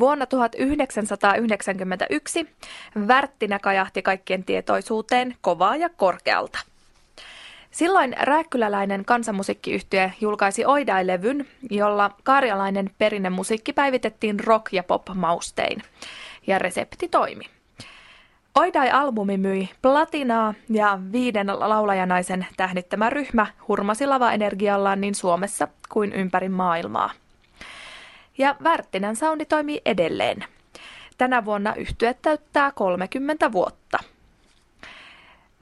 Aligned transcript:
Vuonna 0.00 0.26
1991 0.26 2.48
Värttinä 3.08 3.58
kajahti 3.58 4.02
kaikkien 4.02 4.44
tietoisuuteen 4.44 5.36
kovaa 5.40 5.76
ja 5.76 5.88
korkealta. 5.88 6.58
Silloin 7.70 8.16
rääkkyläläinen 8.20 9.04
kansanmusiikkiyhtiö 9.04 10.10
julkaisi 10.20 10.64
Oidai-levyn, 10.64 11.46
jolla 11.70 12.10
karjalainen 12.22 12.90
perinnemusiikki 12.98 13.72
päivitettiin 13.72 14.40
rock- 14.40 14.72
ja 14.72 14.82
pop-maustein. 14.82 15.82
Ja 16.46 16.58
resepti 16.58 17.08
toimi. 17.08 17.44
Oidai-albumi 18.54 19.38
myi 19.38 19.68
platinaa 19.82 20.54
ja 20.68 20.98
viiden 21.12 21.46
laulajanaisen 21.46 22.46
tähdittämä 22.56 23.10
ryhmä 23.10 23.46
hurmasi 23.68 24.06
lavaenergiallaan 24.06 25.00
niin 25.00 25.14
Suomessa 25.14 25.68
kuin 25.88 26.12
ympäri 26.12 26.48
maailmaa. 26.48 27.10
Ja 28.38 28.56
Värttinen 28.62 29.16
soundi 29.16 29.44
toimii 29.44 29.80
edelleen. 29.84 30.44
Tänä 31.18 31.44
vuonna 31.44 31.74
yhtye 31.74 32.14
täyttää 32.22 32.72
30 32.72 33.52
vuotta. 33.52 33.98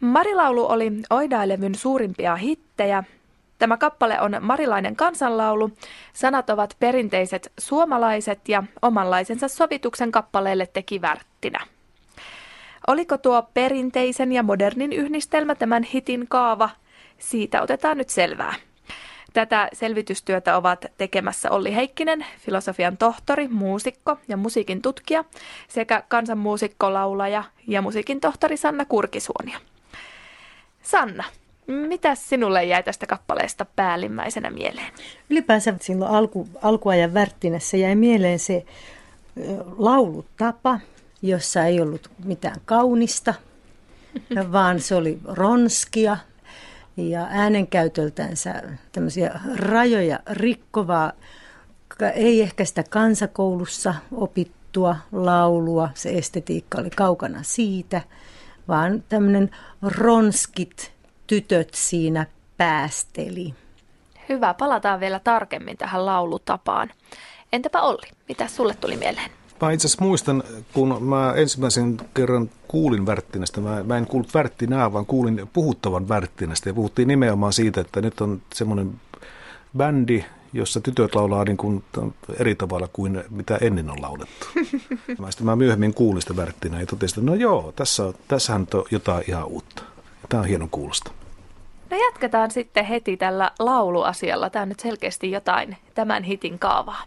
Marilaulu 0.01 0.67
oli 0.71 0.93
Oidai-levyn 1.11 1.75
suurimpia 1.75 2.37
hittejä. 2.37 3.05
Tämä 3.59 3.77
kappale 3.77 4.21
on 4.21 4.37
marilainen 4.41 4.97
kansanlaulu. 4.97 5.71
Sanat 6.13 6.51
ovat 6.51 6.77
perinteiset 6.81 7.53
suomalaiset 7.59 8.49
ja 8.49 8.63
omanlaisensa 8.83 9.49
sovituksen 9.49 10.13
kappaleelle 10.13 10.67
teki 10.67 11.01
Värttinä. 11.01 11.61
Oliko 12.87 13.19
tuo 13.19 13.43
perinteisen 13.55 14.33
ja 14.33 14.43
modernin 14.43 14.93
yhdistelmä 14.93 15.55
tämän 15.55 15.83
hitin 15.83 16.27
kaava? 16.29 16.71
Siitä 17.19 17.63
otetaan 17.63 17.99
nyt 17.99 18.09
selvää. 18.09 18.55
Tätä 19.33 19.69
selvitystyötä 19.73 20.57
ovat 20.57 20.87
tekemässä 20.99 21.51
Olli 21.51 21.75
Heikkinen, 21.75 22.27
filosofian 22.39 22.97
tohtori, 22.97 23.49
muusikko 23.49 24.19
ja 24.29 24.37
musiikin 24.37 24.83
tutkija, 24.83 25.25
sekä 25.69 26.03
kansanmuusikko, 26.09 26.93
laulaja 26.93 27.45
ja 27.67 27.83
musiikin 27.83 28.21
tohtori 28.21 28.57
Sanna 28.57 28.85
Kurkisuonia. 28.85 29.61
Sanna, 30.83 31.25
mitä 31.67 32.15
sinulle 32.15 32.65
jäi 32.65 32.83
tästä 32.83 33.07
kappaleesta 33.07 33.67
päällimmäisenä 33.77 34.51
mieleen? 34.51 34.93
Ylipäänsä 35.31 35.75
silloin 35.81 36.11
alku, 36.11 36.49
alkuajan 36.63 37.15
värttinässä 37.15 37.77
jäi 37.77 37.95
mieleen 37.95 38.39
se 38.39 38.65
laulutapa, 39.77 40.81
jossa 41.23 41.65
ei 41.65 41.81
ollut 41.81 42.11
mitään 42.25 42.61
kaunista, 42.65 43.35
vaan 44.53 44.81
se 44.81 44.95
oli 44.95 45.19
ronskia 45.25 46.17
ja 46.99 47.27
äänenkäytöltänsä 47.31 48.63
tämmöisiä 48.93 49.41
rajoja 49.57 50.19
rikkovaa, 50.31 51.13
ei 52.15 52.43
ehkä 52.43 52.65
sitä 52.65 52.85
kansakoulussa 52.91 53.95
opittua 54.13 54.97
laulua, 55.13 55.89
se 55.95 56.11
estetiikka 56.11 56.79
oli 56.79 56.91
kaukana 56.91 57.43
siitä, 57.43 58.01
vaan 58.69 59.05
tämmöinen 59.09 59.51
ronskit 59.83 60.93
tytöt 61.27 61.75
siinä 61.75 62.27
päästeli. 62.57 63.55
Hyvä, 64.29 64.55
palataan 64.55 65.01
vielä 65.01 65.21
tarkemmin 65.25 65.77
tähän 65.77 66.07
laulutapaan. 66.07 66.93
Entäpä 67.53 67.81
Olli, 67.81 68.07
mitä 68.29 68.49
sulle 68.49 68.75
tuli 68.75 68.97
mieleen? 68.97 69.38
Mä 69.61 69.73
itse 69.73 69.87
asiassa 69.87 70.05
muistan, 70.05 70.43
kun 70.73 71.03
mä 71.05 71.33
ensimmäisen 71.37 71.97
kerran 72.15 72.51
kuulin 72.69 73.07
Värttinästä, 73.07 73.61
mä, 73.61 73.83
mä 73.83 73.99
en 73.99 74.07
kuullut 74.07 74.35
Värttinää, 74.35 74.93
vaan 74.93 75.07
kuulin 75.07 75.49
puhuttavan 75.53 76.09
Värttinästä 76.09 76.69
ja 76.69 76.75
puhuttiin 76.75 77.09
nimenomaan 77.09 77.53
siitä, 77.53 77.81
että 77.81 78.01
nyt 78.01 78.21
on 78.21 78.43
semmoinen 78.55 79.01
bändi, 79.77 80.25
jossa 80.53 80.81
tytöt 80.81 81.15
laulaa 81.15 81.45
niin 81.45 81.57
kuin 81.57 81.85
eri 82.39 82.55
tavalla 82.55 82.89
kuin 82.93 83.25
mitä 83.31 83.59
ennen 83.61 83.91
on 83.91 84.03
laulettu. 84.03 84.47
mä 85.19 85.31
sitten 85.31 85.47
mä 85.47 85.57
myöhemmin 85.57 85.95
kuulin 85.95 86.23
sitä 86.23 86.37
Värttinää 86.37 86.81
ja 86.81 86.87
totesin, 86.87 87.19
että 87.19 87.31
no 87.31 87.35
joo, 87.35 87.73
tässä, 87.77 88.13
tässähän 88.29 88.67
on 88.75 88.85
jotain 88.91 89.25
ihan 89.29 89.47
uutta. 89.47 89.83
Tämä 90.29 90.41
on 90.41 90.49
hieno 90.49 90.69
kuulosta. 90.71 91.11
No 91.91 91.97
jatketaan 91.97 92.51
sitten 92.51 92.85
heti 92.85 93.17
tällä 93.17 93.51
lauluasialla. 93.59 94.51
Tämä 94.51 94.63
on 94.63 94.69
nyt 94.69 94.81
selkeästi 94.81 95.31
jotain 95.31 95.77
tämän 95.95 96.23
hitin 96.23 96.59
kaavaa. 96.59 97.03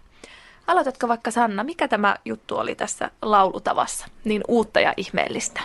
Aloitatko 0.68 1.08
vaikka 1.08 1.32
Sanna, 1.32 1.64
mikä 1.64 1.88
tämä 1.88 2.16
juttu 2.26 2.58
oli 2.58 2.76
tässä 2.76 3.12
laulutavassa, 3.22 4.08
niin 4.24 4.42
uutta 4.48 4.80
ja 4.80 4.94
ihmeellistä? 4.98 5.62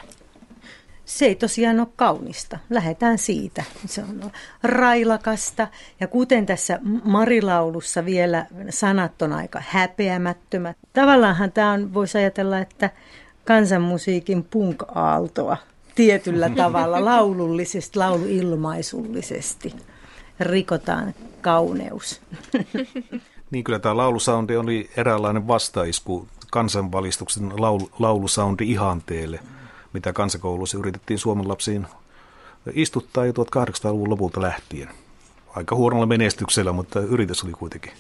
Se 1.05 1.27
ei 1.27 1.35
tosiaan 1.35 1.81
ole 1.81 1.89
kaunista. 1.97 2.59
Lähdetään 2.71 3.19
siitä. 3.19 3.65
Se 3.87 4.03
on 4.03 4.31
railakasta 4.63 5.69
ja 6.01 6.07
kuten 6.07 6.47
tässä 6.47 6.81
Marilaulussa 7.05 8.05
vielä 8.05 8.47
sanat 8.71 9.23
on 9.23 9.33
aika 9.33 9.63
häpeämättömät. 9.69 10.77
Tavallaanhan 10.93 11.53
tämä 11.53 11.73
on, 11.73 11.95
voisi 11.95 12.19
ajatella, 12.19 12.59
että 12.59 12.91
kansanmusiikin 13.45 14.45
punk-aaltoa 14.45 15.57
tietyllä 15.95 16.51
tavalla 16.63 17.05
laulullisesti, 17.05 17.99
lauluilmaisullisesti 17.99 19.75
rikotaan 20.41 21.15
kauneus. 21.41 22.21
Niin 23.57 23.65
kyllä 23.65 23.79
tämä 23.79 23.97
laulusoundi 23.97 24.57
oli 24.57 24.91
eräänlainen 24.97 25.49
vastaisku 25.49 26.29
kansanvalistuksen 26.51 27.53
laul- 27.53 27.89
laulusoundi 27.99 28.71
ihanteelle, 28.71 29.41
mitä 29.93 30.13
kansakoulussa 30.13 30.79
yritettiin 30.79 31.19
Suomen 31.19 31.49
lapsiin 31.49 31.87
istuttaa 32.73 33.27
jo 33.27 33.33
1800-luvun 33.33 34.11
lopulta 34.11 34.43
lähtien. 34.43 34.89
Aika 35.55 35.77
huonolla 35.77 36.07
menestyksellä, 36.07 36.73
mutta 36.73 37.01
yritys 37.01 37.45
oli 37.45 37.53
kuitenkin, 37.53 37.93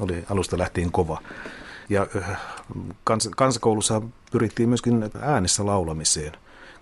oli 0.00 0.24
alusta 0.30 0.58
lähtien 0.58 0.92
kova. 0.92 1.20
Ja 1.88 2.06
kans- 3.04 3.30
kansakoulussa 3.36 4.02
pyrittiin 4.32 4.68
myöskin 4.68 5.10
äänessä 5.20 5.66
laulamiseen. 5.66 6.32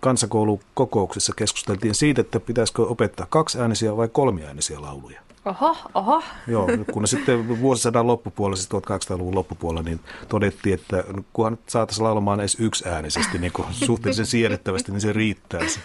Kansakoulukokouksissa 0.00 1.32
keskusteltiin 1.36 1.94
siitä, 1.94 2.20
että 2.20 2.40
pitäisikö 2.40 2.82
opettaa 2.82 3.26
kaksi 3.30 3.60
äänisiä 3.60 3.96
vai 3.96 4.08
kolmiäänisiä 4.08 4.82
lauluja. 4.82 5.20
Oho, 5.44 5.76
oho. 5.94 6.22
Joo, 6.46 6.68
kun 6.92 7.08
sitten 7.08 7.60
vuosisadan 7.60 8.06
loppupuolella, 8.06 8.56
siis 8.56 8.68
1800-luvun 8.70 9.34
loppupuolella, 9.34 9.82
niin 9.82 10.00
todettiin, 10.28 10.74
että 10.74 11.04
kunhan 11.32 11.58
saataisiin 11.66 12.04
laulamaan 12.04 12.40
edes 12.40 12.56
yksi 12.60 12.88
äänisesti 12.88 13.38
niin 13.38 13.52
kuin 13.52 13.68
suhteellisen 13.72 14.26
siedettävästi, 14.26 14.92
niin 14.92 15.00
se 15.00 15.12
riittäisi. 15.12 15.80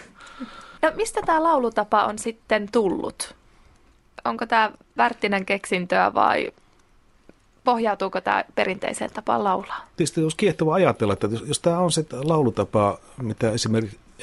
No 0.82 0.92
mistä 0.96 1.20
tämä 1.26 1.42
laulutapa 1.42 2.04
on 2.04 2.18
sitten 2.18 2.68
tullut? 2.72 3.34
Onko 4.24 4.46
tämä 4.46 4.70
Värttinen 4.96 5.46
keksintöä 5.46 6.14
vai 6.14 6.52
pohjautuuko 7.64 8.20
tämä 8.20 8.44
perinteiseen 8.54 9.10
tapaan 9.10 9.44
laulaa? 9.44 9.86
Tietysti 9.96 10.22
olisi 10.22 10.36
kiehtova 10.36 10.74
ajatella, 10.74 11.12
että 11.12 11.26
jos, 11.26 11.44
jos 11.46 11.58
tämä 11.58 11.78
on 11.78 11.92
se 11.92 12.04
laulutapa, 12.12 12.98
mitä 13.22 13.52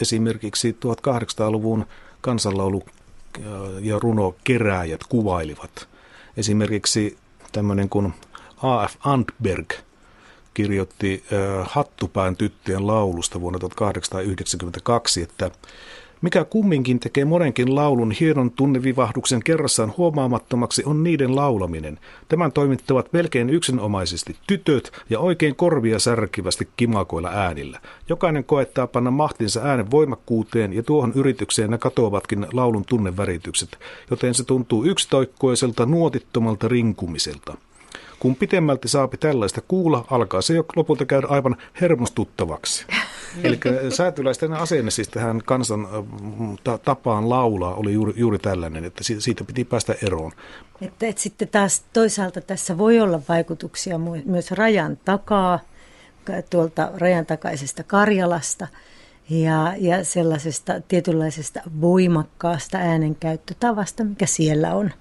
esimerkiksi 0.01 0.77
1800-luvun 0.85 1.85
kansanlaulu 2.21 2.83
ja 3.81 3.99
runokeräjät 3.99 5.03
kuvailivat. 5.09 5.87
Esimerkiksi 6.37 7.17
tämmöinen 7.51 7.89
kuin 7.89 8.13
A.F. 8.63 8.95
Antberg 9.03 9.73
kirjoitti 10.53 11.23
Hattupään 11.63 12.35
tyttöjen 12.35 12.87
laulusta 12.87 13.41
vuonna 13.41 13.59
1892, 13.59 15.21
että 15.21 15.51
mikä 16.21 16.43
kumminkin 16.43 16.99
tekee 16.99 17.25
monenkin 17.25 17.75
laulun 17.75 18.11
hienon 18.11 18.51
tunnevivahduksen 18.51 19.43
kerrassaan 19.43 19.93
huomaamattomaksi 19.97 20.83
on 20.85 21.03
niiden 21.03 21.35
laulaminen. 21.35 21.99
Tämän 22.27 22.51
toimittavat 22.51 23.13
melkein 23.13 23.49
yksinomaisesti 23.49 24.35
tytöt 24.47 24.91
ja 25.09 25.19
oikein 25.19 25.55
korvia 25.55 25.99
särkivästi 25.99 26.67
kimakoilla 26.77 27.29
äänillä. 27.29 27.79
Jokainen 28.09 28.43
koettaa 28.43 28.87
panna 28.87 29.11
mahtinsa 29.11 29.61
äänen 29.61 29.91
voimakkuuteen 29.91 30.73
ja 30.73 30.83
tuohon 30.83 31.11
yritykseen 31.15 31.71
ne 31.71 31.77
katoavatkin 31.77 32.47
laulun 32.53 32.85
tunneväritykset, 32.85 33.77
joten 34.09 34.33
se 34.33 34.43
tuntuu 34.43 34.85
yksitoikkoiselta 34.85 35.85
nuotittomalta 35.85 36.67
rinkumiselta. 36.67 37.57
Kun 38.19 38.35
pitemmälti 38.35 38.87
saapi 38.87 39.17
tällaista 39.17 39.61
kuulla, 39.67 40.05
alkaa 40.11 40.41
se 40.41 40.53
jo 40.53 40.65
lopulta 40.75 41.05
käydä 41.05 41.27
aivan 41.27 41.55
hermostuttavaksi. 41.81 42.85
Eli 43.43 43.59
säätyläisten 43.89 44.53
asenne 44.53 44.91
siis 44.91 45.07
tähän 45.07 45.41
kansan 45.45 45.87
tapaan 46.85 47.29
laulaa 47.29 47.75
oli 47.75 47.93
juuri, 47.93 48.13
juuri 48.15 48.39
tällainen, 48.39 48.85
että 48.85 49.03
siitä 49.19 49.43
piti 49.43 49.65
päästä 49.65 49.95
eroon. 50.03 50.31
Että, 50.81 51.07
että 51.07 51.21
sitten 51.21 51.47
taas 51.47 51.83
toisaalta 51.93 52.41
tässä 52.41 52.77
voi 52.77 52.99
olla 52.99 53.21
vaikutuksia 53.29 53.99
myös 54.25 54.51
rajan 54.51 54.97
takaa, 55.05 55.59
tuolta 56.49 56.91
rajan 56.95 57.25
takaisesta 57.25 57.83
Karjalasta 57.83 58.67
ja, 59.29 59.73
ja 59.77 60.05
sellaisesta 60.05 60.81
tietynlaisesta 60.87 61.61
voimakkaasta 61.81 62.77
äänenkäyttötavasta, 62.77 64.03
mikä 64.03 64.25
siellä 64.25 64.75
on 64.75 64.91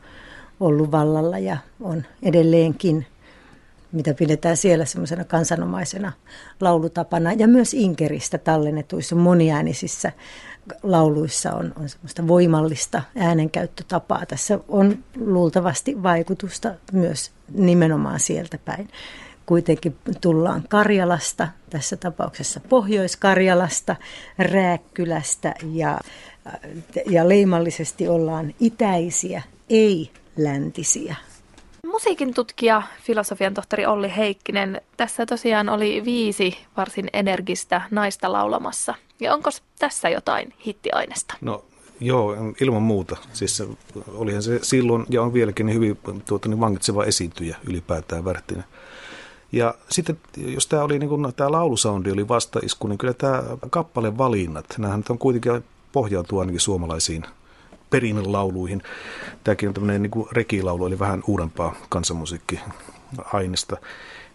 ollut 0.61 0.91
vallalla 0.91 1.39
ja 1.39 1.57
on 1.81 2.05
edelleenkin, 2.23 3.07
mitä 3.93 4.15
pidetään 4.15 4.57
siellä 4.57 4.85
semmoisena 4.85 5.25
kansanomaisena 5.25 6.13
laulutapana. 6.61 7.33
Ja 7.33 7.49
myös 7.49 7.75
Inkeristä 7.75 8.39
tallennetuissa 8.39 9.17
moniäänisissä 9.17 10.13
lauluissa 10.83 11.53
on, 11.53 11.73
on 11.81 11.89
semmoista 11.89 12.29
voimallista 12.29 13.03
äänenkäyttötapaa. 13.17 14.27
Tässä 14.27 14.59
on 14.69 14.99
luultavasti 15.17 16.03
vaikutusta 16.03 16.75
myös 16.93 17.31
nimenomaan 17.53 18.21
sieltä 18.21 18.59
päin. 18.65 18.89
kuitenkin 19.47 19.97
tullaan 20.21 20.65
Karjalasta, 20.69 21.49
tässä 21.71 21.97
tapauksessa 21.97 22.61
Pohjois-Karjalasta, 22.69 23.97
Rääkkylästä 24.39 25.55
ja, 25.73 26.01
ja 27.07 27.29
leimallisesti 27.29 28.09
ollaan 28.09 28.55
itäisiä, 28.61 29.43
ei 29.71 30.11
läntisiä. 30.37 31.17
Musiikin 31.87 32.35
tutkija, 32.35 32.83
filosofian 33.03 33.55
tohtori 33.55 33.87
Olli 33.87 34.17
Heikkinen, 34.17 34.81
tässä 34.97 35.27
tosiaan 35.27 35.69
oli 35.69 36.03
viisi 36.05 36.59
varsin 36.77 37.09
energistä 37.13 37.83
naista 37.91 38.33
laulamassa. 38.33 38.95
Ja 39.21 39.35
onko 39.35 39.51
tässä 39.79 40.09
jotain 40.09 40.55
hittiainesta? 40.67 41.35
No 41.41 41.65
joo, 42.01 42.37
ilman 42.61 42.83
muuta. 42.83 43.17
Siis 43.33 43.63
olihan 44.09 44.43
se 44.43 44.59
silloin 44.63 45.07
ja 45.11 45.23
on 45.23 45.33
vieläkin 45.33 45.75
hyvin 45.75 45.99
tuota, 46.27 46.49
niin 46.49 46.61
vangitseva 46.61 47.05
esiintyjä 47.05 47.57
ylipäätään 47.69 48.25
Värttinen. 48.25 48.65
Ja 49.53 49.75
sitten 49.91 50.19
jos 50.37 50.67
tämä 50.67 50.83
oli 50.83 50.99
niin 50.99 51.09
kuin, 51.09 51.35
tämä 51.37 51.53
laulusoundi 51.53 52.11
oli 52.11 52.29
vastaisku, 52.29 52.87
niin 52.87 52.99
kyllä 52.99 53.15
tämä 53.15 53.43
kappaleen 53.71 54.19
valinnat, 54.19 54.67
nämähän 54.79 55.05
on 55.11 55.19
kuitenkin 55.19 55.65
pohjautuu 55.93 56.39
ainakin 56.39 56.61
suomalaisiin 56.61 57.25
perinnelauluihin. 57.91 58.83
Tämäkin 59.45 59.69
on 59.69 59.75
tämmöinen 59.75 60.03
niin 60.03 60.27
rekilaulu, 60.33 60.87
eli 60.87 60.99
vähän 60.99 61.23
uudempaa 61.27 61.75
kansanmusiikkiainesta. 61.89 63.77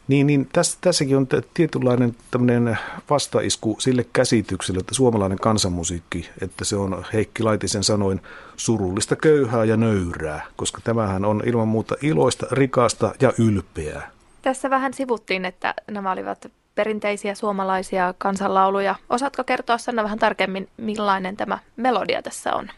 Niin, 0.07 0.27
niin 0.27 0.49
tässä, 0.53 0.77
tässäkin 0.81 1.17
on 1.17 1.27
tietynlainen 1.53 2.15
tämmöinen 2.31 2.77
vastaisku 3.09 3.75
sille 3.79 4.05
käsitykselle, 4.13 4.79
että 4.79 4.95
suomalainen 4.95 5.39
kansanmusiikki, 5.39 6.29
että 6.41 6.65
se 6.65 6.75
on 6.75 7.05
Heikki 7.13 7.43
Laitisen 7.43 7.83
sanoin 7.83 8.21
surullista, 8.55 9.15
köyhää 9.15 9.65
ja 9.65 9.77
nöyrää, 9.77 10.45
koska 10.55 10.81
tämähän 10.83 11.25
on 11.25 11.43
ilman 11.45 11.67
muuta 11.67 11.95
iloista, 12.01 12.45
rikasta 12.51 13.13
ja 13.21 13.33
ylpeää. 13.39 14.11
Tässä 14.41 14.69
vähän 14.69 14.93
sivuttiin, 14.93 15.45
että 15.45 15.73
nämä 15.91 16.11
olivat 16.11 16.51
perinteisiä 16.75 17.35
suomalaisia 17.35 18.13
kansanlauluja. 18.17 18.95
Osaatko 19.09 19.43
kertoa 19.43 19.77
Sanna 19.77 20.03
vähän 20.03 20.19
tarkemmin, 20.19 20.69
millainen 20.77 21.37
tämä 21.37 21.59
melodia 21.75 22.21
tässä 22.21 22.53
on? 22.53 22.69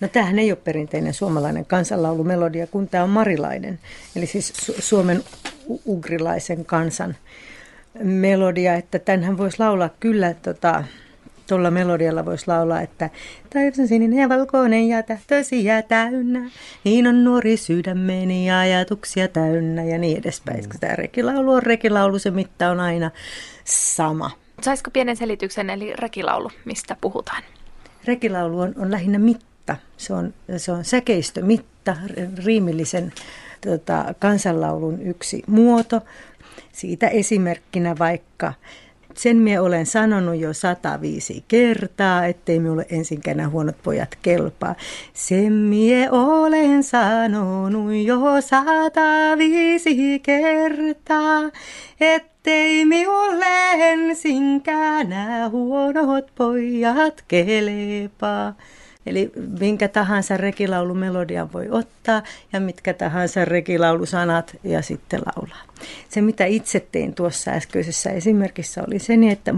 No 0.00 0.08
tämähän 0.08 0.38
ei 0.38 0.52
ole 0.52 0.58
perinteinen 0.64 1.14
suomalainen 1.14 1.66
kansanlaulumelodia, 1.66 2.66
kun 2.66 2.88
tämä 2.88 3.04
on 3.04 3.10
marilainen, 3.10 3.78
eli 4.16 4.26
siis 4.26 4.52
Su- 4.52 4.82
Suomen 4.82 5.22
ugrilaisen 5.86 6.64
kansan 6.64 7.16
melodia, 8.02 8.74
että 8.74 8.98
tämänhän 8.98 9.38
voisi 9.38 9.58
laulaa 9.58 9.90
kyllä 10.00 10.34
tota, 10.34 10.84
tuolla 11.46 11.70
melodialla 11.70 12.24
voisi 12.24 12.44
laulaa, 12.46 12.80
että 12.80 13.10
taivaan 13.52 13.88
sininen 13.88 14.18
ja 14.18 14.28
valkoinen 14.28 14.88
ja 14.88 15.02
tähtöisiä 15.02 15.82
täynnä, 15.82 16.50
niin 16.84 17.06
on 17.06 17.24
nuori 17.24 17.56
sydämeni 17.56 18.48
ja 18.48 18.58
ajatuksia 18.58 19.28
täynnä 19.28 19.84
ja 19.84 19.98
niin 19.98 20.18
edespäin. 20.18 20.64
Mm. 20.64 20.70
Tämä 20.80 20.96
rekilaulu 20.96 21.52
on 21.52 21.62
rekilaulu, 21.62 22.18
se 22.18 22.30
mitta 22.30 22.70
on 22.70 22.80
aina 22.80 23.10
sama. 23.64 24.30
Saisiko 24.62 24.90
pienen 24.90 25.16
selityksen, 25.16 25.70
eli 25.70 25.92
rekilaulu, 25.92 26.50
mistä 26.64 26.96
puhutaan? 27.00 27.42
Rekilaulu 28.04 28.60
on, 28.60 28.74
on 28.78 28.90
lähinnä 28.90 29.18
mitta. 29.18 29.49
Se 29.96 30.14
on, 30.14 30.34
se 30.56 30.72
on 30.72 30.84
säkeistömitta, 30.84 31.96
riimillisen 32.44 33.12
tota, 33.60 34.14
kansanlaulun 34.18 35.02
yksi 35.02 35.42
muoto. 35.46 36.00
Siitä 36.72 37.08
esimerkkinä 37.08 37.98
vaikka 37.98 38.52
sen 39.14 39.36
mie 39.36 39.60
olen 39.60 39.86
sanonut 39.86 40.36
jo 40.36 40.52
105 40.52 41.44
kertaa, 41.48 42.26
ettei 42.26 42.58
minulle 42.60 42.86
ensinkään 42.90 43.50
huonot 43.50 43.76
pojat 43.82 44.18
kelpaa. 44.22 44.74
Sen 45.12 45.52
mie 45.52 46.10
olen 46.10 46.82
sanonut 46.82 47.92
jo 48.04 48.18
105 48.40 50.18
kertaa, 50.18 51.50
ettei 52.00 52.84
minulle 52.84 53.46
ensinkään 53.78 55.08
huonot 55.50 56.26
pojat 56.34 57.24
kelpaa. 57.28 58.54
Eli 59.06 59.32
minkä 59.60 59.88
tahansa 59.88 60.36
rekilaulumelodian 60.36 61.52
voi 61.52 61.68
ottaa 61.70 62.22
ja 62.52 62.60
mitkä 62.60 62.94
tahansa 62.94 63.44
rekilaulusanat 63.44 64.56
ja 64.64 64.82
sitten 64.82 65.20
laulaa. 65.26 65.62
Se 66.08 66.20
mitä 66.20 66.44
itse 66.44 66.86
tein 66.92 67.14
tuossa 67.14 67.50
äskeisessä 67.50 68.10
esimerkissä 68.10 68.84
oli 68.86 68.98
se, 68.98 69.14
että 69.30 69.54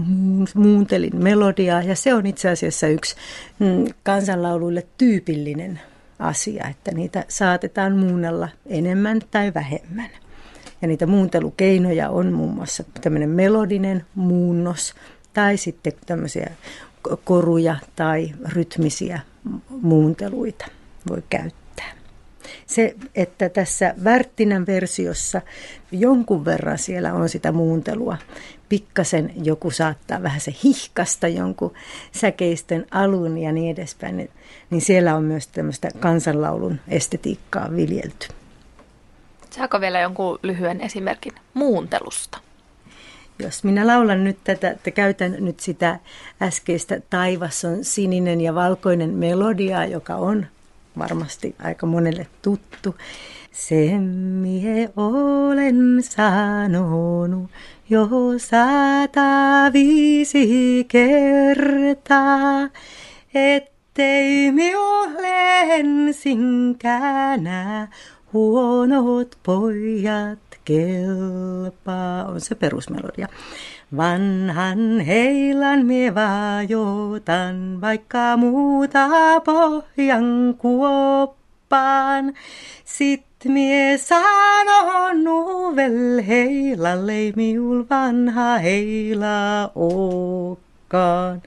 muuntelin 0.55 1.15
melodiaa 1.15 1.83
ja 1.83 1.95
se 1.95 2.13
on 2.13 2.25
itse 2.25 2.49
asiassa 2.49 2.87
yksi 2.87 3.15
mm, 3.59 3.85
kansanlauluille 4.03 4.87
tyypillinen 4.97 5.79
asia, 6.19 6.67
että 6.67 6.91
niitä 6.91 7.25
saatetaan 7.27 7.97
muunnella 7.97 8.49
enemmän 8.65 9.21
tai 9.31 9.53
vähemmän. 9.53 10.09
Ja 10.81 10.87
niitä 10.87 11.05
muuntelukeinoja 11.05 12.09
on 12.09 12.33
muun 12.33 12.53
muassa 12.53 12.83
tämmöinen 13.01 13.29
melodinen 13.29 14.05
muunnos 14.15 14.93
tai 15.33 15.57
sitten 15.57 15.93
tämmöisiä 16.05 16.51
koruja 17.23 17.75
tai 17.95 18.29
rytmisiä 18.49 19.19
muunteluita 19.69 20.65
voi 21.09 21.23
käyttää. 21.29 21.63
Se, 22.65 22.95
että 23.15 23.49
tässä 23.49 23.95
Värttinän 24.03 24.65
versiossa 24.65 25.41
jonkun 25.91 26.45
verran 26.45 26.77
siellä 26.77 27.13
on 27.13 27.29
sitä 27.29 27.51
muuntelua, 27.51 28.17
pikkasen 28.69 29.33
joku 29.45 29.71
saattaa 29.71 30.23
vähän 30.23 30.41
se 30.41 30.53
hihkasta 30.63 31.27
jonkun 31.27 31.73
säkeisten 32.11 32.85
alun 32.91 33.37
ja 33.37 33.51
niin 33.51 33.71
edespäin, 33.71 34.29
niin 34.69 34.81
siellä 34.81 35.15
on 35.15 35.23
myös 35.23 35.47
tämmöistä 35.47 35.89
kansanlaulun 35.99 36.79
estetiikkaa 36.87 37.75
viljelty. 37.75 38.27
Saako 39.49 39.81
vielä 39.81 39.99
jonkun 39.99 40.39
lyhyen 40.43 40.81
esimerkin 40.81 41.33
muuntelusta? 41.53 42.37
Jos 43.39 43.63
minä 43.63 43.87
laulan 43.87 44.23
nyt 44.23 44.37
tätä, 44.43 44.69
että 44.69 44.91
käytän 44.91 45.35
nyt 45.39 45.59
sitä 45.59 45.99
äskeistä 46.41 47.01
Taivas 47.09 47.65
on 47.65 47.83
sininen 47.83 48.41
ja 48.41 48.55
valkoinen 48.55 49.09
melodia, 49.09 49.85
joka 49.85 50.15
on 50.15 50.45
varmasti 50.97 51.55
aika 51.59 51.85
monelle 51.85 52.27
tuttu. 52.41 52.95
Sen 53.51 54.01
mie 54.41 54.89
olen 54.95 56.03
sanonut 56.03 57.51
jo 57.89 58.09
sata 58.37 59.73
viisi 59.73 60.85
kertaa, 60.87 62.69
ettei 63.33 64.51
minulle 64.51 65.61
ensinkään 65.75 67.41
huonot 68.33 69.37
pojat 69.43 70.52
kelpaa, 70.65 72.25
on 72.25 72.41
se 72.41 72.55
perusmelodia. 72.55 73.27
Vanhan 73.97 74.99
heilan 74.99 75.85
me 75.85 76.15
vajotan, 76.15 77.81
vaikka 77.81 78.37
muuta 78.37 79.09
pohjan 79.45 80.55
kuoppaan. 80.57 82.33
Sit 82.85 83.25
mie 83.45 83.97
sanon 83.97 85.23
nuvel 85.23 86.23
heilalle, 86.27 87.33
miul 87.35 87.85
vanha 87.89 88.57
heila 88.57 89.71
ookaan. 89.75 91.41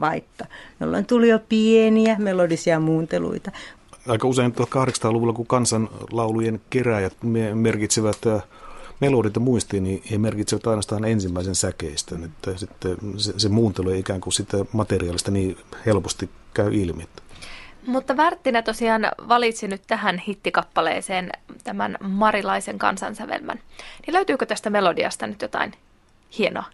Vaikka 0.00 0.44
me 0.80 1.02
tuli 1.02 1.28
jo 1.28 1.38
pieniä 1.48 2.16
melodisia 2.18 2.80
muunteluita, 2.80 3.50
aika 4.08 4.28
usein 4.28 4.52
1800-luvulla, 4.52 5.32
kun 5.32 5.46
kansanlaulujen 5.46 6.60
keräjät 6.70 7.16
merkitsevät 7.54 8.26
äh, 8.26 8.42
melodita 9.00 9.40
muistiin, 9.40 9.84
niin 9.84 10.02
he 10.10 10.18
merkitsevät 10.18 10.66
ainoastaan 10.66 11.04
ensimmäisen 11.04 11.54
säkeistön. 11.54 12.24
Että 12.24 12.56
sitten 12.56 12.96
se, 13.16 13.32
se 13.36 13.48
muuntelu 13.48 13.90
ei 13.90 13.98
ikään 13.98 14.20
kuin 14.20 14.32
sitä 14.32 14.56
materiaalista 14.72 15.30
niin 15.30 15.56
helposti 15.86 16.30
käy 16.54 16.74
ilmi. 16.74 17.08
Mutta 17.86 18.16
Värttinä 18.16 18.62
tosiaan 18.62 19.02
valitsi 19.28 19.68
nyt 19.68 19.82
tähän 19.86 20.18
hittikappaleeseen 20.18 21.30
tämän 21.64 21.96
marilaisen 22.00 22.78
kansansävelmän. 22.78 23.60
Niin 24.06 24.14
löytyykö 24.14 24.46
tästä 24.46 24.70
melodiasta 24.70 25.26
nyt 25.26 25.42
jotain 25.42 25.72
hienoa? 26.38 26.64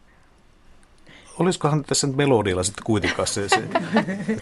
Olisikohan 1.39 1.85
tässä 1.85 2.07
nyt 2.07 2.17
melodialla 2.17 2.63
sitten 2.63 2.85
kuitenkaan 2.85 3.29
se, 3.29 3.49
se 3.49 3.63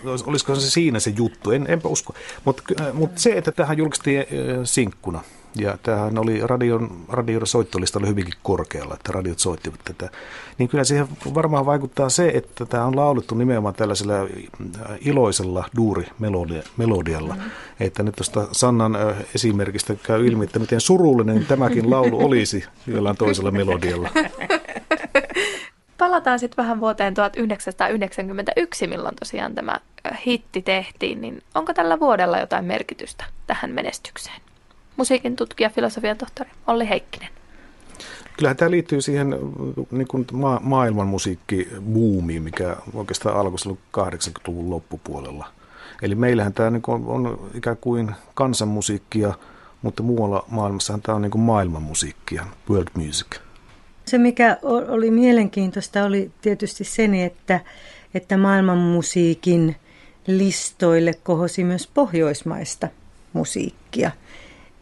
olisikohan 0.27 0.61
se 0.61 0.71
siinä 0.71 1.01
se 1.01 1.13
juttu, 1.17 1.51
en, 1.51 1.67
enpä 1.69 1.89
usko. 1.89 2.15
Mutta 2.45 2.63
mut 2.93 3.11
se, 3.19 3.33
että 3.33 3.53
tähän 3.53 3.79
julkistiin 3.79 4.21
äh, 4.21 4.27
sinkkuna, 4.65 5.21
ja 5.57 5.79
tämähän 5.83 6.19
oli 6.19 6.41
radion, 6.47 6.91
radion 7.09 7.47
soittolistalla 7.47 8.07
hyvinkin 8.07 8.35
korkealla, 8.43 8.95
että 8.95 9.13
radiot 9.13 9.39
soittivat 9.39 9.81
tätä. 9.85 10.11
Niin 10.59 10.69
kyllä 10.69 10.85
siihen 10.85 11.09
varmaan 11.35 11.67
vaikuttaa 11.67 12.09
se, 12.09 12.29
että 12.29 12.67
tämä 12.67 12.85
on 12.85 12.97
laulettu 12.97 13.35
nimenomaan 13.35 13.75
tällaisella 13.75 14.15
äh, 14.15 14.27
iloisella 15.01 15.65
duuri-melodialla. 15.77 17.35
Mm-hmm. 17.35 17.51
Että 17.81 18.03
nyt 18.03 18.17
tuosta 18.17 18.49
Sannan 18.53 18.97
äh, 18.97 19.17
esimerkistä 19.35 19.95
käy 19.95 20.27
ilmi, 20.27 20.45
että 20.45 20.59
miten 20.59 20.81
surullinen 20.81 21.47
tämäkin 21.47 21.91
laulu 21.91 22.27
olisi 22.27 22.65
jollain 22.87 23.17
toisella 23.17 23.51
melodialla. 23.51 24.09
palataan 26.03 26.39
sitten 26.39 26.57
vähän 26.57 26.81
vuoteen 26.81 27.15
1991, 27.15 28.87
milloin 28.87 29.17
tosiaan 29.17 29.55
tämä 29.55 29.79
hitti 30.27 30.63
tehtiin, 30.63 31.21
niin 31.21 31.43
onko 31.55 31.75
tällä 31.75 32.01
vuodella 32.01 32.39
jotain 32.39 32.65
merkitystä 32.65 33.25
tähän 33.47 33.71
menestykseen? 33.71 34.41
Musiikin 34.97 35.37
tutkija, 35.37 35.71
filosofian 35.71 36.17
tohtori 36.17 36.51
Olli 36.67 36.89
Heikkinen. 36.89 37.29
Kyllähän 38.37 38.57
tämä 38.57 38.71
liittyy 38.71 39.01
siihen 39.01 39.37
niin 39.91 40.09
kuin 40.09 40.27
ma- 40.33 40.61
maailman 40.63 41.07
musiikkibuumiin, 41.07 42.43
mikä 42.43 42.77
oikeastaan 42.95 43.37
alkoi 43.37 43.59
silloin 43.59 43.81
80-luvun 43.99 44.71
loppupuolella. 44.71 45.47
Eli 46.03 46.15
meillähän 46.15 46.53
tämä 46.53 46.71
niin 46.71 46.83
kuin 46.83 47.05
on 47.07 47.51
ikään 47.55 47.77
kuin 47.77 48.11
kansanmusiikkia, 48.35 49.35
mutta 49.83 50.03
muualla 50.03 50.45
maailmassahan 50.49 51.03
tämä 51.03 51.17
on 51.17 51.23
niin 51.23 51.31
kuin 51.31 51.43
maailmanmusiikkia, 51.43 52.47
world 52.71 52.89
music. 52.95 53.27
Se, 54.05 54.19
mikä 54.19 54.59
oli 54.63 55.11
mielenkiintoista, 55.11 56.05
oli 56.05 56.31
tietysti 56.41 56.85
se, 56.85 57.25
että, 57.25 57.61
että 58.15 58.37
maailmanmusiikin 58.37 59.77
listoille 60.27 61.15
kohosi 61.15 61.65
myös 61.65 61.87
pohjoismaista 61.95 62.89
musiikkia. 63.33 64.11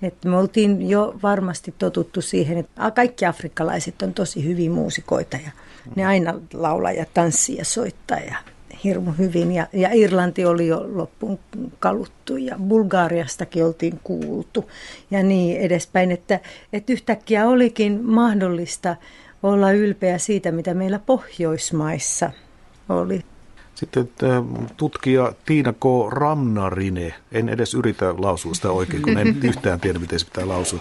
Et 0.03 0.25
me 0.25 0.37
oltiin 0.37 0.89
jo 0.89 1.15
varmasti 1.23 1.75
totuttu 1.79 2.23
siihen, 2.23 2.59
että 2.59 2.91
kaikki 2.91 3.27
afrikkalaiset 3.27 4.03
on 4.03 4.15
tosi 4.15 4.45
hyviä 4.45 4.71
muusikoita 4.71 5.37
ja 5.37 5.51
ne 5.97 6.07
aina 6.07 6.35
laulaa 6.55 6.93
ja 6.93 7.07
tanssii 7.15 7.57
ja 7.57 7.65
soittaa 7.65 8.19
ja 8.19 8.37
hirmu 8.85 9.13
hyvin. 9.19 9.53
Ja, 9.53 9.67
ja 9.73 9.89
Irlanti 9.93 10.45
oli 10.45 10.67
jo 10.67 10.87
loppuun 10.93 11.39
kaluttu 11.79 12.37
ja 12.37 12.57
Bulgaariastakin 12.69 13.65
oltiin 13.65 14.01
kuultu 14.05 14.71
ja 15.11 15.23
niin 15.23 15.61
edespäin. 15.61 16.11
Että, 16.11 16.41
että 16.73 16.93
yhtäkkiä 16.93 17.49
olikin 17.49 18.05
mahdollista 18.05 18.97
olla 19.43 19.73
ylpeä 19.73 20.19
siitä, 20.19 20.53
mitä 20.53 20.75
meillä 20.75 20.99
Pohjoismaissa 20.99 22.31
oli. 22.89 23.25
Sitten 23.75 24.11
tutkija 24.77 25.33
Tiina 25.47 25.73
K. 25.73 25.85
Ramnarine, 26.09 27.15
en 27.33 27.49
edes 27.49 27.75
yritä 27.75 28.15
lausua 28.19 28.55
sitä 28.55 28.71
oikein, 28.71 29.03
kun 29.03 29.19
en 29.19 29.37
yhtään 29.43 29.81
tiedä, 29.81 29.99
miten 29.99 30.19
se 30.19 30.27
pitää 30.27 30.49
lausua, 30.49 30.81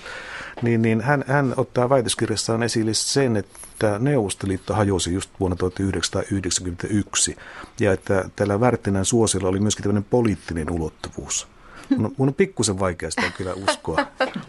niin, 0.61 0.81
niin 0.81 1.01
hän, 1.01 1.23
hän 1.27 1.53
ottaa 1.57 1.89
väitöskirjassaan 1.89 2.63
esille 2.63 2.93
sen, 2.93 3.37
että 3.37 3.59
Neuvostoliitto 3.99 4.73
hajosi 4.73 5.13
just 5.13 5.29
vuonna 5.39 5.55
1991 5.55 7.37
ja 7.79 7.93
että 7.93 8.29
tällä 8.35 8.59
Värttinän 8.59 9.05
suosiolla 9.05 9.49
oli 9.49 9.59
myöskin 9.59 9.83
tämmöinen 9.83 10.09
poliittinen 10.09 10.71
ulottuvuus. 10.71 11.47
Mun, 11.97 12.15
mun 12.17 12.27
on 12.27 12.33
pikkusen 12.33 12.79
vaikea 12.79 13.11
sitä 13.11 13.31
kyllä 13.37 13.53
uskoa. 13.53 13.97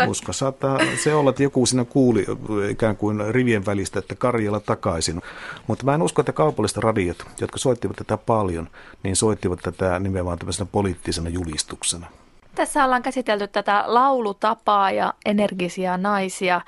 uskoa. 0.08 0.32
Saattaa 0.32 0.78
se 1.02 1.14
olla, 1.14 1.30
että 1.30 1.42
joku 1.42 1.66
siinä 1.66 1.84
kuuli 1.84 2.26
ikään 2.68 2.96
kuin 2.96 3.34
rivien 3.34 3.66
välistä, 3.66 3.98
että 3.98 4.14
Karjala 4.14 4.60
takaisin. 4.60 5.22
Mutta 5.66 5.84
mä 5.84 5.94
en 5.94 6.02
usko, 6.02 6.22
että 6.22 6.32
kaupalliset 6.32 6.76
radiot, 6.76 7.26
jotka 7.40 7.58
soittivat 7.58 7.96
tätä 7.96 8.16
paljon, 8.16 8.68
niin 9.02 9.16
soittivat 9.16 9.58
tätä 9.62 9.98
nimenomaan 9.98 10.38
tämmöisenä 10.38 10.68
poliittisena 10.72 11.28
julistuksena. 11.28 12.06
Tässä 12.54 12.84
ollaan 12.84 13.02
käsitelty 13.02 13.48
tätä 13.48 13.84
laulutapaa 13.86 14.90
ja 14.90 15.14
energisiä 15.26 15.96
naisia, 15.96 16.60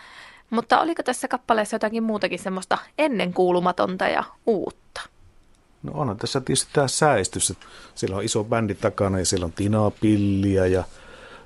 mutta 0.52 0.80
oliko 0.80 1.02
tässä 1.02 1.28
kappaleessa 1.28 1.74
jotakin 1.74 2.02
muutakin 2.02 2.38
semmoista 2.38 2.78
ennenkuulumatonta 2.98 4.04
ja 4.04 4.24
uutta? 4.46 5.00
No 5.82 5.92
onhan 5.94 6.16
tässä 6.16 6.40
tietysti 6.40 6.70
tämä 6.72 6.88
säestys. 6.88 7.52
Siellä 7.94 8.16
on 8.16 8.24
iso 8.24 8.44
bändi 8.44 8.74
takana 8.74 9.18
ja 9.18 9.26
siellä 9.26 9.44
on 9.44 9.52
Tina 9.52 9.90
Pilliä 9.90 10.66
ja 10.66 10.84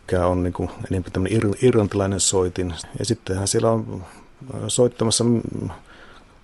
mikä 0.01 0.27
on 0.27 0.43
niin 0.43 0.53
kuin 0.53 0.71
enemmän 0.91 1.13
tämmöinen 1.13 1.43
ir- 1.43 1.59
irlantilainen 1.63 2.21
soitin. 2.21 2.75
Ja 2.99 3.05
sittenhän 3.05 3.49
siellä 3.49 3.71
on 3.71 4.05
äh, 4.55 4.61
soittamassa 4.69 5.25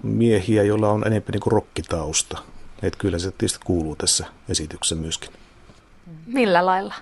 miehiä, 0.03 0.63
joilla 0.63 0.89
on 0.89 1.07
enemmän 1.07 1.33
niin 1.33 1.41
kuin 1.41 1.53
rokkitausta. 1.53 2.39
Että 2.83 2.99
kyllä 2.99 3.19
se 3.19 3.31
tietysti 3.31 3.61
kuuluu 3.65 3.97
tässä 3.97 4.27
esityksessä 4.49 4.95
myöskin. 4.95 5.31
Millä 6.27 6.67
lailla? 6.67 6.95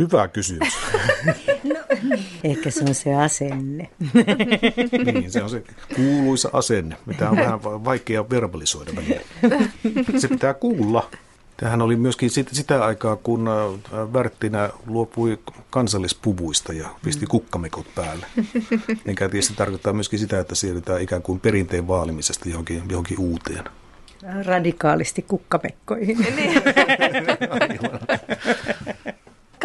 Hyvä 0.00 0.28
kysymys. 0.28 0.74
no, 1.64 1.74
ehkä 2.44 2.70
se 2.70 2.84
on 2.88 2.94
se 2.94 3.14
asenne. 3.14 3.90
niin, 5.12 5.32
se 5.32 5.42
on 5.42 5.50
se 5.50 5.62
kuuluisa 5.96 6.50
asenne, 6.52 6.96
mitä 7.06 7.30
on 7.30 7.36
vähän 7.36 7.62
vaikea 7.62 8.30
verbalisoida 8.30 8.92
välillä. 8.96 9.20
Se 10.18 10.28
pitää 10.28 10.54
kuulla. 10.54 11.10
Tähän 11.56 11.82
oli 11.82 11.96
myöskin 11.96 12.30
sitä, 12.30 12.54
sitä 12.54 12.84
aikaa, 12.84 13.16
kun 13.16 13.48
äh, 13.48 14.12
Värttinä 14.12 14.70
luopui 14.86 15.38
kansallispuvuista 15.70 16.72
ja 16.72 16.88
pisti 17.04 17.26
mm. 17.26 17.30
kukkamekot 17.30 17.86
päälle. 17.94 18.26
Enkä 19.06 19.28
tietysti 19.28 19.54
tarkoittaa 19.54 19.92
myöskin 19.92 20.18
sitä, 20.18 20.40
että 20.40 20.54
siirrytään 20.54 21.02
ikään 21.02 21.22
kuin 21.22 21.40
perinteen 21.40 21.88
vaalimisesta 21.88 22.48
johonkin, 22.48 22.82
johonkin 22.88 23.18
uuteen. 23.18 23.64
Radikaalisti 24.46 25.22
kukkamekkoihin. 25.22 26.18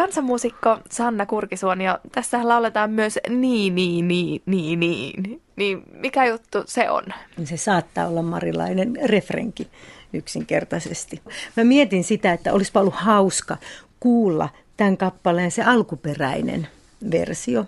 Niin. 0.06 0.12
Kansanmuusikko 0.12 0.78
Sanna 0.90 1.26
Kurkisuonio, 1.26 1.98
tässä 2.12 2.48
lauletaan 2.48 2.90
myös 2.90 3.18
niin, 3.28 3.74
niin, 3.74 4.08
niin, 4.08 4.42
niin, 4.46 4.80
niin. 4.80 5.42
Niin 5.56 5.82
mikä 5.92 6.26
juttu 6.26 6.62
se 6.66 6.90
on? 6.90 7.04
Se 7.44 7.56
saattaa 7.56 8.08
olla 8.08 8.22
marilainen 8.22 8.96
refrenki 9.04 9.68
yksinkertaisesti. 10.12 11.20
Mä 11.56 11.64
mietin 11.64 12.04
sitä, 12.04 12.32
että 12.32 12.52
olisipa 12.52 12.80
ollut 12.80 12.94
hauska 12.94 13.56
kuulla 14.00 14.48
tämän 14.76 14.96
kappaleen 14.96 15.50
se 15.50 15.62
alkuperäinen 15.62 16.68
versio. 17.10 17.66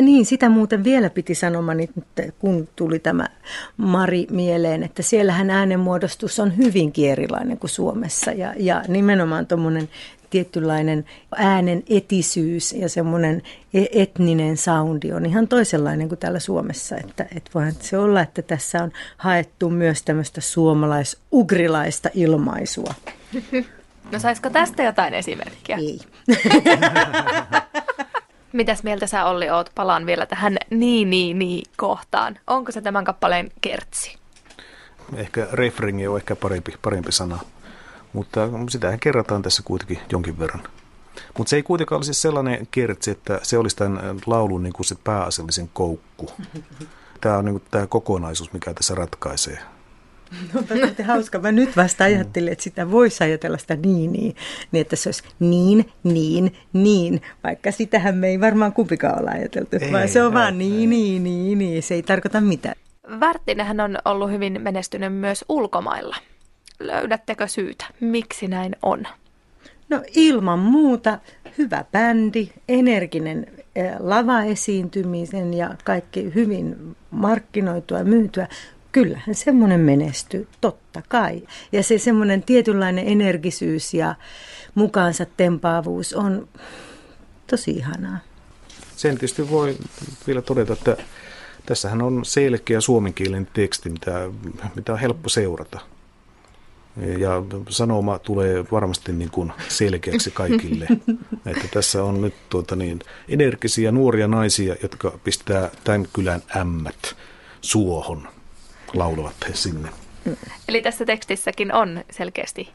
Niin, 0.00 0.26
sitä 0.26 0.48
muuten 0.48 0.84
vielä 0.84 1.10
piti 1.10 1.34
sanomani, 1.34 1.90
kun 2.38 2.68
tuli 2.76 2.98
tämä 2.98 3.26
Mari 3.76 4.26
mieleen, 4.30 4.82
että 4.82 5.02
siellähän 5.02 5.50
äänenmuodostus 5.50 6.38
on 6.40 6.56
hyvinkin 6.56 7.10
erilainen 7.10 7.58
kuin 7.58 7.70
Suomessa. 7.70 8.32
Ja, 8.32 8.54
ja 8.56 8.84
nimenomaan 8.88 9.46
tuommoinen 9.46 9.88
tietynlainen 10.32 11.04
äänen 11.36 11.82
etisyys 11.88 12.72
ja 12.72 12.88
semmoinen 12.88 13.42
e- 13.74 14.02
etninen 14.02 14.56
soundi 14.56 15.12
on 15.12 15.26
ihan 15.26 15.48
toisenlainen 15.48 16.08
kuin 16.08 16.18
täällä 16.18 16.38
Suomessa. 16.38 16.96
Että, 16.96 17.26
että 17.36 17.50
voihan 17.54 17.72
se 17.80 17.98
olla, 17.98 18.20
että 18.20 18.42
tässä 18.42 18.82
on 18.82 18.92
haettu 19.16 19.70
myös 19.70 20.02
tämmöistä 20.02 20.40
suomalais-ugrilaista 20.40 22.10
ilmaisua. 22.14 22.94
No 24.12 24.18
saisiko 24.18 24.50
tästä 24.50 24.82
jotain 24.82 25.14
esimerkkiä? 25.14 25.76
Ei. 25.76 26.00
Mitäs 28.52 28.82
mieltä 28.82 29.06
sä 29.06 29.24
Olli 29.24 29.50
oot? 29.50 29.70
Palaan 29.74 30.06
vielä 30.06 30.26
tähän 30.26 30.56
niin 30.70 31.10
niin 31.10 31.38
niin 31.38 31.64
kohtaan. 31.76 32.38
Onko 32.46 32.72
se 32.72 32.80
tämän 32.80 33.04
kappaleen 33.04 33.50
kertsi? 33.60 34.16
Ehkä 35.16 35.48
refrengi 35.52 36.06
on 36.06 36.16
ehkä 36.16 36.36
parempi, 36.36 36.74
parempi 36.82 37.12
sana. 37.12 37.38
Mutta 38.12 38.48
sitähän 38.68 39.00
kerrataan 39.00 39.42
tässä 39.42 39.62
kuitenkin 39.62 39.98
jonkin 40.12 40.38
verran. 40.38 40.62
Mutta 41.38 41.50
se 41.50 41.56
ei 41.56 41.62
kuitenkaan 41.62 41.98
olisi 41.98 42.14
sellainen 42.14 42.68
kertsi, 42.70 43.10
että 43.10 43.40
se 43.42 43.58
olisi 43.58 43.76
tämän 43.76 44.20
laulun 44.26 44.62
niin 44.62 44.72
kuin 44.72 44.86
se 44.86 44.94
pääasiallisen 45.04 45.70
koukku. 45.72 46.30
Tämä 47.20 47.36
on 47.36 47.44
niin 47.44 47.52
kuin 47.52 47.62
tämä 47.70 47.86
kokonaisuus, 47.86 48.52
mikä 48.52 48.74
tässä 48.74 48.94
ratkaisee. 48.94 49.58
No 50.54 50.60
on 50.60 51.06
hauska. 51.06 51.38
Mä 51.38 51.52
nyt 51.52 51.76
vasta 51.76 52.04
ajattelin, 52.04 52.52
että 52.52 52.64
sitä 52.64 52.90
voisi 52.90 53.24
ajatella 53.24 53.58
sitä 53.58 53.76
niin, 53.76 54.12
niin, 54.12 54.36
niin, 54.72 54.80
että 54.80 54.96
se 54.96 55.08
olisi 55.08 55.22
niin, 55.40 55.92
niin, 56.02 56.56
niin, 56.72 57.22
vaikka 57.44 57.72
sitähän 57.72 58.16
me 58.16 58.28
ei 58.28 58.40
varmaan 58.40 58.72
kumpikaan 58.72 59.20
olla 59.20 59.30
ajateltu, 59.30 59.76
ei, 59.80 59.92
vaan 59.92 60.08
se 60.08 60.22
on 60.22 60.32
ei, 60.32 60.34
vaan 60.34 60.58
niin, 60.58 60.80
ei. 60.80 60.86
niin, 60.86 61.24
niin, 61.24 61.58
niin, 61.58 61.82
se 61.82 61.94
ei 61.94 62.02
tarkoita 62.02 62.40
mitään. 62.40 62.74
Värttinähän 63.20 63.80
on 63.80 63.98
ollut 64.04 64.30
hyvin 64.30 64.62
menestynyt 64.62 65.14
myös 65.14 65.44
ulkomailla. 65.48 66.16
Löydättekö 66.86 67.48
syytä, 67.48 67.84
miksi 68.00 68.48
näin 68.48 68.76
on? 68.82 69.06
No 69.88 70.02
ilman 70.14 70.58
muuta 70.58 71.18
hyvä 71.58 71.84
bändi, 71.92 72.48
energinen 72.68 73.46
eh, 73.76 73.92
lavaesiintymisen 73.98 75.54
ja 75.54 75.74
kaikki 75.84 76.34
hyvin 76.34 76.96
markkinoitua 77.10 77.98
ja 77.98 78.04
myytyä. 78.04 78.48
Kyllähän 78.92 79.34
semmoinen 79.34 79.80
menestyy, 79.80 80.48
totta 80.60 81.02
kai. 81.08 81.42
Ja 81.72 81.82
se 81.82 81.98
semmoinen 81.98 82.42
tietynlainen 82.42 83.08
energisyys 83.08 83.94
ja 83.94 84.14
mukaansa 84.74 85.26
tempaavuus 85.36 86.14
on 86.14 86.48
tosi 87.46 87.70
ihanaa. 87.70 88.18
Sen 88.96 89.14
tietysti 89.14 89.50
voi 89.50 89.76
vielä 90.26 90.42
todeta, 90.42 90.72
että 90.72 90.96
tässähän 91.66 92.02
on 92.02 92.24
selkeä 92.24 92.80
suomenkielinen 92.80 93.48
teksti, 93.52 93.90
mitä, 93.90 94.30
mitä 94.74 94.92
on 94.92 94.98
helppo 94.98 95.28
seurata. 95.28 95.80
Ja 96.96 97.42
sanoma 97.68 98.18
tulee 98.18 98.64
varmasti 98.72 99.12
niin 99.12 99.30
kuin 99.30 99.52
selkeäksi 99.68 100.30
kaikille. 100.30 100.86
että 101.46 101.68
tässä 101.72 102.04
on 102.04 102.22
nyt 102.22 102.34
tuota 102.48 102.76
niin, 102.76 103.00
energisiä 103.28 103.92
nuoria 103.92 104.28
naisia, 104.28 104.76
jotka 104.82 105.18
pistää 105.24 105.70
tämän 105.84 106.06
kylän 106.12 106.42
ämmät 106.56 107.16
suohon, 107.60 108.28
laulavat 108.94 109.36
he 109.48 109.54
sinne. 109.54 109.88
Eli 110.68 110.82
tässä 110.82 111.04
tekstissäkin 111.04 111.74
on 111.74 112.04
selkeästi 112.10 112.68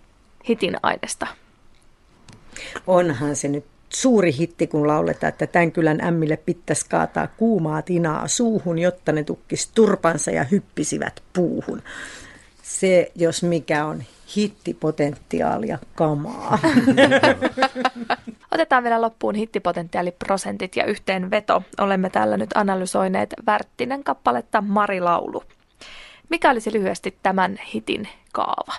hitin 0.49 0.77
aineesta. 0.83 1.27
Onhan 2.87 3.35
se 3.35 3.47
nyt 3.47 3.65
suuri 3.89 4.37
hitti, 4.37 4.67
kun 4.67 4.87
lauletaan, 4.87 5.29
että 5.29 5.47
tämän 5.47 5.71
kylän 5.71 6.01
ämmille 6.01 6.37
pitäisi 6.37 6.85
kaataa 6.89 7.27
kuumaa 7.27 7.81
tinaa 7.81 8.27
suuhun, 8.27 8.79
jotta 8.79 9.11
ne 9.11 9.23
tukkis 9.23 9.67
turpansa 9.67 10.31
ja 10.31 10.43
hyppisivät 10.43 11.23
puuhun 11.33 11.81
se, 12.67 13.11
jos 13.15 13.43
mikä 13.43 13.85
on 13.85 14.03
hittipotentiaalia 14.35 15.79
kamaa. 15.95 16.59
Otetaan 18.53 18.83
vielä 18.83 19.01
loppuun 19.01 19.35
hittipotentiaaliprosentit 19.35 20.75
ja 20.75 20.85
yhteenveto. 20.85 21.63
Olemme 21.79 22.09
tällä 22.09 22.37
nyt 22.37 22.49
analysoineet 22.55 23.33
Värttinen 23.45 24.03
kappaletta 24.03 24.61
Marilaulu. 24.61 25.43
Mikä 26.29 26.51
olisi 26.51 26.73
lyhyesti 26.73 27.17
tämän 27.23 27.59
hitin 27.73 28.07
kaava? 28.33 28.73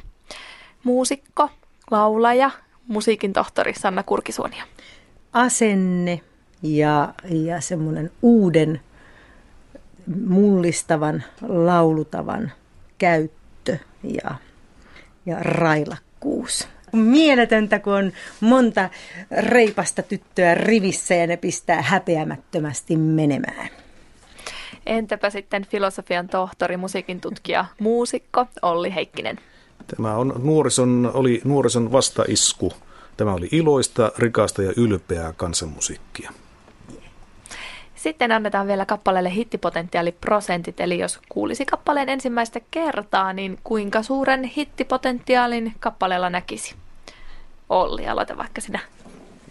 Muusikko, 0.85 1.51
laulaja, 1.91 2.51
musiikin 2.87 3.33
tohtori 3.33 3.75
Sanna 3.75 4.03
Kurkisuonia. 4.03 4.65
Asenne 5.33 6.21
ja, 6.63 7.15
ja 7.31 7.61
semmoinen 7.61 8.11
uuden 8.23 8.81
mullistavan 10.27 11.25
laulutavan 11.49 12.53
käyttö 12.99 13.38
ja, 14.03 14.35
ja 15.27 15.37
railakkuus. 15.41 16.69
Mieletöntä, 16.93 17.79
kun 17.79 17.93
on 17.93 18.13
monta 18.41 18.91
reipasta 19.31 20.03
tyttöä 20.03 20.55
rivissä 20.55 21.15
ja 21.15 21.27
ne 21.27 21.37
pistää 21.37 21.83
häpeämättömästi 21.83 22.97
menemään. 22.97 23.69
Entäpä 24.87 25.31
sitten 25.31 25.67
filosofian 25.67 26.29
tohtori, 26.29 26.77
musiikin 26.77 27.21
tutkija, 27.21 27.65
muusikko 27.81 28.47
Olli 28.63 28.95
Heikkinen? 28.95 29.39
Tämä 29.97 30.15
on 30.15 30.41
nuorison, 30.43 31.11
oli 31.15 31.41
nuorison 31.45 31.93
vastaisku. 31.93 32.73
Tämä 33.17 33.35
oli 33.35 33.49
iloista, 33.53 34.13
rikasta 34.19 34.63
ja 34.63 34.73
ylpeää 34.77 35.33
kansanmusiikkia. 35.33 36.33
Sitten 37.99 38.33
annetaan 38.33 38.67
vielä 38.67 38.87
kappaleelle 38.87 39.35
hittipotentiaaliprosentit, 39.35 40.81
eli 40.81 40.99
jos 40.99 41.21
kuulisi 41.29 41.67
kappaleen 41.67 42.09
ensimmäistä 42.09 42.61
kertaa, 42.71 43.33
niin 43.33 43.59
kuinka 43.65 44.03
suuren 44.03 44.45
hittipotentiaalin 44.45 45.75
kappaleella 45.81 46.31
näkisi? 46.31 46.75
Olli, 47.69 48.09
aloita 48.09 48.37
vaikka 48.37 48.61
sinä. 48.61 48.81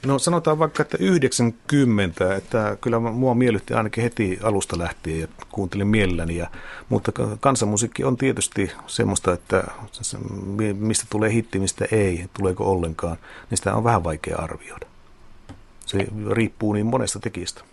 No 0.05 0.19
sanotaan 0.19 0.59
vaikka, 0.59 0.81
että 0.81 0.97
90, 0.99 2.35
että 2.35 2.77
kyllä 2.81 2.99
mua 2.99 3.35
miellytti 3.35 3.73
ainakin 3.73 4.03
heti 4.03 4.39
alusta 4.43 4.77
lähtien 4.77 5.19
ja 5.19 5.27
kuuntelin 5.51 5.87
mielelläni. 5.87 6.37
Ja, 6.37 6.47
mutta 6.89 7.11
kansanmusiikki 7.39 8.03
on 8.03 8.17
tietysti 8.17 8.71
semmoista, 8.87 9.33
että 9.33 9.63
mistä 10.77 11.05
tulee 11.09 11.33
hitti, 11.33 11.59
mistä 11.59 11.85
ei, 11.91 12.25
tuleeko 12.33 12.71
ollenkaan, 12.71 13.17
niin 13.49 13.57
sitä 13.57 13.75
on 13.75 13.83
vähän 13.83 14.03
vaikea 14.03 14.37
arvioida. 14.37 14.85
Se 15.85 16.07
riippuu 16.31 16.73
niin 16.73 16.85
monesta 16.85 17.19
tekijästä. 17.19 17.63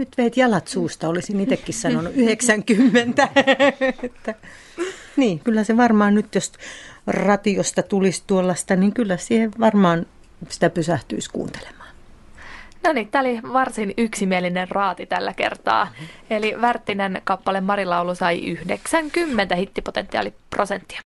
Nyt 0.00 0.18
veit 0.18 0.36
jalat 0.36 0.68
suusta, 0.68 1.08
olisin 1.08 1.40
itsekin 1.40 1.74
sanonut 1.74 2.12
90. 2.16 3.28
että, 4.02 4.34
niin, 5.16 5.38
kyllä 5.38 5.64
se 5.64 5.76
varmaan 5.76 6.14
nyt, 6.14 6.34
jos 6.34 6.52
ratiosta 7.06 7.82
tulisi 7.82 8.22
tuollaista, 8.26 8.76
niin 8.76 8.92
kyllä 8.92 9.16
siihen 9.16 9.50
varmaan 9.60 10.06
sitä 10.48 10.70
pysähtyisi 10.70 11.30
kuuntelemaan. 11.30 11.94
No 12.84 12.92
niin, 12.92 13.08
tämä 13.08 13.22
oli 13.22 13.40
varsin 13.52 13.94
yksimielinen 13.98 14.68
raati 14.70 15.06
tällä 15.06 15.34
kertaa. 15.34 15.88
Eli 16.30 16.54
Värttinen 16.60 17.22
kappale 17.24 17.60
Marilaulu 17.60 18.14
sai 18.14 18.38
90 18.38 19.56
hittipotentiaaliprosenttia. 19.56 20.98